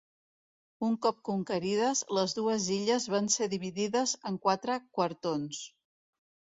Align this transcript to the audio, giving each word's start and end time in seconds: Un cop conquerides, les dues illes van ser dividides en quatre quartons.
Un 0.87 0.95
cop 1.05 1.19
conquerides, 1.29 2.01
les 2.19 2.35
dues 2.39 2.71
illes 2.79 3.07
van 3.17 3.31
ser 3.37 3.51
dividides 3.55 4.19
en 4.33 4.43
quatre 4.49 4.83
quartons. 5.01 5.65